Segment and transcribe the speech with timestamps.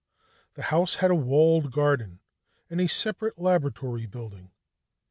[0.55, 2.21] The house had a walled garden
[2.71, 4.49] and a separate laboratory building.